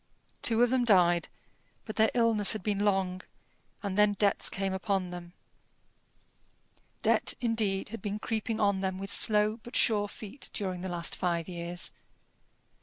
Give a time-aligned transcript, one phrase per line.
[0.41, 1.27] Two of them died,
[1.85, 3.21] but their illness had been long;
[3.83, 5.33] and then debts came upon them.
[7.03, 11.15] Debt, indeed, had been creeping on them with slow but sure feet during the last
[11.15, 11.91] five years.